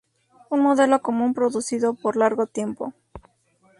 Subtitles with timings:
[0.49, 2.95] Un modelo común producido por largo tiempo.